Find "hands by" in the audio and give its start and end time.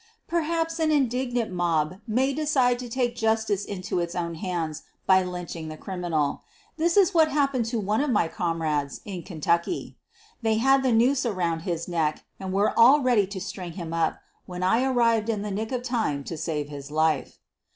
4.33-5.21